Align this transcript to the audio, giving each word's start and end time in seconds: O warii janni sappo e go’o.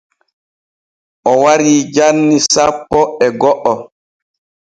O 1.31 1.33
warii 1.41 1.79
janni 1.95 2.37
sappo 2.53 2.99
e 3.25 3.27
go’o. 3.41 3.73